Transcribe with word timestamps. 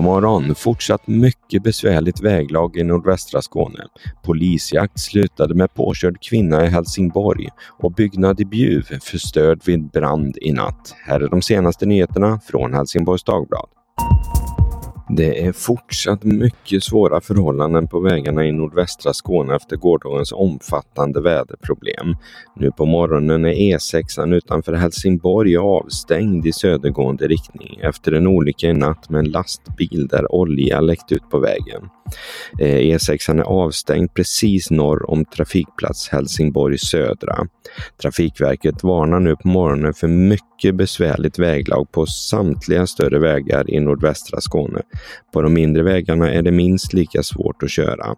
morgon 0.00 0.54
fortsatt 0.54 1.06
mycket 1.06 1.62
besvärligt 1.62 2.20
väglag 2.20 2.76
i 2.76 2.84
nordvästra 2.84 3.42
Skåne. 3.42 3.84
Polisjakt 4.22 5.00
slutade 5.00 5.54
med 5.54 5.74
påkörd 5.74 6.22
kvinna 6.22 6.64
i 6.64 6.68
Helsingborg 6.68 7.48
och 7.78 7.92
byggnad 7.92 8.40
i 8.40 8.44
Bjuv 8.44 8.82
förstörd 9.02 9.60
vid 9.64 9.90
brand 9.90 10.38
i 10.40 10.52
natt. 10.52 10.94
Här 11.06 11.20
är 11.20 11.28
de 11.28 11.42
senaste 11.42 11.86
nyheterna 11.86 12.40
från 12.40 12.74
Helsingborgs 12.74 13.24
Dagblad. 13.24 13.68
Det 15.08 15.46
är 15.46 15.52
fortsatt 15.52 16.24
mycket 16.24 16.84
svåra 16.84 17.20
förhållanden 17.20 17.88
på 17.88 18.00
vägarna 18.00 18.44
i 18.44 18.52
nordvästra 18.52 19.12
Skåne 19.12 19.56
efter 19.56 19.76
gårdagens 19.76 20.32
omfattande 20.32 21.20
väderproblem. 21.20 22.16
Nu 22.56 22.70
på 22.70 22.86
morgonen 22.86 23.44
är 23.44 23.54
E6 23.54 24.34
utanför 24.34 24.72
Helsingborg 24.72 25.56
avstängd 25.56 26.46
i 26.46 26.52
södergående 26.52 27.26
riktning 27.28 27.78
efter 27.82 28.12
en 28.12 28.26
olycka 28.26 28.66
i 28.66 28.72
natt 28.72 29.10
med 29.10 29.18
en 29.18 29.30
lastbil 29.30 30.08
där 30.10 30.32
olja 30.32 30.80
läckt 30.80 31.12
ut 31.12 31.30
på 31.30 31.38
vägen. 31.38 31.88
Eh, 32.60 32.76
e 32.76 32.96
E6 32.96 33.38
är 33.38 33.42
avstängd 33.42 34.14
precis 34.14 34.70
norr 34.70 35.10
om 35.10 35.24
trafikplats 35.24 36.08
Helsingborg 36.08 36.78
södra. 36.78 37.46
Trafikverket 38.02 38.82
varnar 38.82 39.20
nu 39.20 39.36
på 39.36 39.48
morgonen 39.48 39.94
för 39.94 40.08
mycket 40.08 40.74
besvärligt 40.74 41.38
väglag 41.38 41.92
på 41.92 42.06
samtliga 42.06 42.86
större 42.86 43.18
vägar 43.18 43.70
i 43.70 43.80
nordvästra 43.80 44.40
Skåne. 44.40 44.82
På 45.32 45.42
de 45.42 45.54
mindre 45.54 45.82
vägarna 45.82 46.32
är 46.32 46.42
det 46.42 46.50
minst 46.50 46.92
lika 46.92 47.22
svårt 47.22 47.62
att 47.62 47.70
köra. 47.70 48.14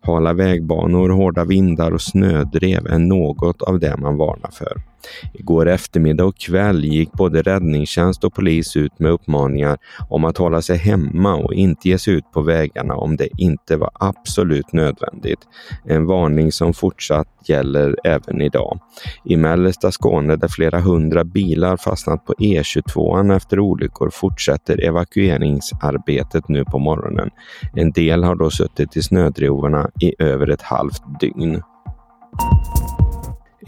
Hala 0.00 0.32
vägbanor, 0.32 1.08
hårda 1.08 1.44
vindar 1.44 1.90
och 1.92 2.02
snödrev 2.02 2.86
är 2.86 2.98
något 2.98 3.62
av 3.62 3.78
det 3.78 3.96
man 3.96 4.16
varnar 4.16 4.50
för. 4.50 4.82
Igår 5.32 5.68
eftermiddag 5.68 6.24
och 6.24 6.36
kväll 6.36 6.84
gick 6.84 7.12
både 7.12 7.42
räddningstjänst 7.42 8.24
och 8.24 8.34
polis 8.34 8.76
ut 8.76 8.98
med 8.98 9.12
uppmaningar 9.12 9.78
om 10.08 10.24
att 10.24 10.38
hålla 10.38 10.62
sig 10.62 10.76
hemma 10.78 11.34
och 11.34 11.54
inte 11.54 11.88
ge 11.88 11.98
sig 11.98 12.14
ut 12.14 12.32
på 12.32 12.40
vägarna 12.40 12.94
om 12.94 13.16
det 13.16 13.28
inte 13.38 13.76
var 13.76 13.90
absolut 13.94 14.72
nödvändigt. 14.72 15.40
En 15.84 16.06
varning 16.06 16.52
som 16.52 16.74
fortsatt 16.74 17.28
gäller 17.48 17.96
även 18.04 18.40
idag. 18.40 18.80
I 19.24 19.36
mellersta 19.36 19.92
Skåne 19.92 20.36
där 20.36 20.48
flera 20.48 20.80
hundra 20.80 21.24
bilar 21.24 21.76
fastnat 21.76 22.24
på 22.24 22.32
E22 22.32 23.36
efter 23.36 23.60
olyckor 23.60 24.10
fortsätter 24.10 24.84
evakueringsarbetet 24.84 26.48
nu 26.48 26.64
på 26.64 26.78
morgonen. 26.78 27.30
En 27.74 27.92
del 27.92 28.24
har 28.24 28.34
då 28.34 28.50
suttit 28.50 28.96
i 28.96 29.02
snödrivorna 29.02 29.90
i 30.00 30.14
över 30.18 30.50
ett 30.50 30.62
halvt 30.62 31.02
dygn. 31.20 31.62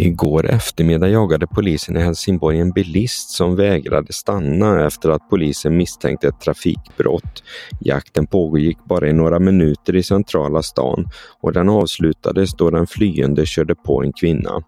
Igår 0.00 0.46
eftermiddag 0.46 1.08
jagade 1.08 1.46
polisen 1.46 1.96
i 1.96 2.00
Helsingborg 2.00 2.60
en 2.60 2.70
bilist 2.70 3.30
som 3.30 3.56
vägrade 3.56 4.12
stanna 4.12 4.86
efter 4.86 5.10
att 5.10 5.30
polisen 5.30 5.77
misstänkte 5.77 6.28
ett 6.28 6.41
trafikbrott. 6.41 7.42
Jakten 7.80 8.26
pågick 8.26 8.78
bara 8.84 9.08
i 9.08 9.12
några 9.12 9.38
minuter 9.38 9.96
i 9.96 10.02
centrala 10.02 10.62
stan 10.62 11.08
och 11.41 11.52
den 11.52 11.69
avslutades 11.69 12.56
då 12.56 12.70
den 12.70 12.86
flyende 12.86 13.46
körde 13.46 13.74
på 13.74 14.02
en 14.02 14.12
kvinna. 14.12 14.62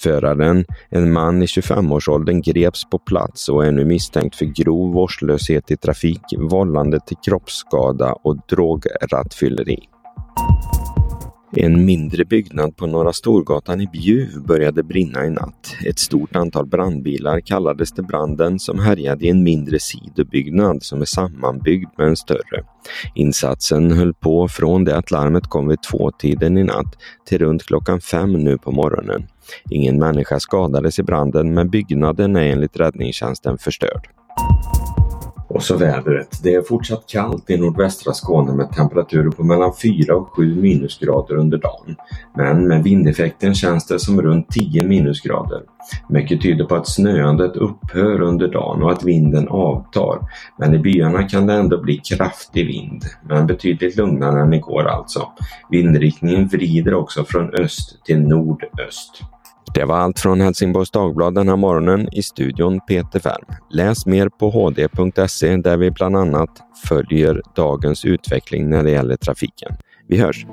Föraren, 0.00 0.64
en 0.90 1.12
man 1.12 1.42
i 1.42 1.46
25-årsåldern, 1.46 2.42
greps 2.42 2.90
på 2.90 2.98
plats 2.98 3.48
och 3.48 3.66
är 3.66 3.72
nu 3.72 3.84
misstänkt 3.84 4.36
för 4.36 4.44
grov 4.44 4.92
vårdslöshet 4.92 5.70
i 5.70 5.76
trafik, 5.76 6.22
vållande 6.38 7.00
till 7.06 7.16
kroppsskada 7.24 8.12
och 8.12 8.36
drograttfylleri. 8.48 9.78
En 11.52 11.84
mindre 11.84 12.24
byggnad 12.24 12.76
på 12.76 12.86
Norra 12.86 13.12
Storgatan 13.12 13.80
i 13.80 13.86
Bjuv 13.86 14.42
började 14.46 14.82
brinna 14.82 15.26
i 15.26 15.30
natt. 15.30 15.74
Ett 15.86 15.98
stort 15.98 16.36
antal 16.36 16.66
brandbilar 16.66 17.40
kallades 17.40 17.92
till 17.92 18.04
branden 18.04 18.58
som 18.58 18.78
härjade 18.78 19.26
i 19.26 19.28
en 19.28 19.42
mindre 19.42 19.78
sidobyggnad 19.78 20.82
som 20.82 21.00
är 21.00 21.04
sammanbyggd 21.04 21.90
med 21.98 22.06
en 22.06 22.16
större. 22.16 22.64
Insatsen 23.14 23.90
höll 23.90 24.14
på 24.14 24.48
från 24.48 24.84
det 24.84 24.96
att 24.96 25.10
larmet 25.10 25.46
kom 25.46 25.68
vid 25.68 25.82
tvåtiden 25.82 26.58
i 26.58 26.64
natt 26.64 26.96
till 27.26 27.38
runt 27.38 27.62
klockan 27.62 28.00
fem 28.00 28.32
nu 28.32 28.58
på 28.58 28.72
morgonen. 28.72 29.26
Ingen 29.70 29.98
människa 29.98 30.40
skadades 30.40 30.98
i 30.98 31.02
branden 31.02 31.54
men 31.54 31.70
byggnaden 31.70 32.36
är 32.36 32.42
enligt 32.42 32.76
räddningstjänsten 32.76 33.58
förstörd. 33.58 34.08
Och 35.56 35.62
så 35.62 35.76
vädret. 35.76 36.40
Det 36.42 36.54
är 36.54 36.62
fortsatt 36.62 37.06
kallt 37.06 37.50
i 37.50 37.56
nordvästra 37.56 38.12
Skåne 38.12 38.52
med 38.52 38.70
temperaturer 38.70 39.30
på 39.30 39.44
mellan 39.44 39.72
4 39.82 40.16
och 40.16 40.28
7 40.28 40.62
minusgrader 40.62 41.34
under 41.34 41.58
dagen. 41.58 41.96
Men 42.34 42.68
med 42.68 42.82
vindeffekten 42.82 43.54
känns 43.54 43.86
det 43.86 43.98
som 43.98 44.22
runt 44.22 44.48
10 44.48 44.84
minusgrader. 44.84 45.62
Mycket 46.08 46.42
tyder 46.42 46.64
på 46.64 46.74
att 46.74 46.88
snöandet 46.88 47.56
upphör 47.56 48.20
under 48.20 48.48
dagen 48.48 48.82
och 48.82 48.92
att 48.92 49.04
vinden 49.04 49.48
avtar. 49.48 50.18
Men 50.58 50.74
i 50.74 50.78
byarna 50.78 51.28
kan 51.28 51.46
det 51.46 51.54
ändå 51.54 51.82
bli 51.82 51.96
kraftig 51.98 52.66
vind, 52.66 53.04
men 53.28 53.46
betydligt 53.46 53.96
lugnare 53.96 54.40
än 54.40 54.54
igår 54.54 54.86
alltså. 54.88 55.28
Vindriktningen 55.70 56.48
vrider 56.48 56.94
också 56.94 57.24
från 57.24 57.54
öst 57.54 58.04
till 58.04 58.20
nordöst. 58.20 59.22
Det 59.74 59.84
var 59.84 59.96
allt 59.96 60.20
från 60.20 60.40
Helsingborgs 60.40 60.90
Dagblad 60.90 61.34
den 61.34 61.48
här 61.48 61.56
morgonen. 61.56 62.08
I 62.12 62.22
studion 62.22 62.80
Peter 62.88 63.20
Färm. 63.20 63.44
Läs 63.70 64.06
mer 64.06 64.28
på 64.28 64.50
hd.se 64.50 65.56
där 65.56 65.76
vi 65.76 65.90
bland 65.90 66.16
annat 66.16 66.50
följer 66.88 67.42
dagens 67.56 68.04
utveckling 68.04 68.70
när 68.70 68.84
det 68.84 68.90
gäller 68.90 69.16
trafiken. 69.16 69.76
Vi 70.08 70.18
hörs! 70.18 70.46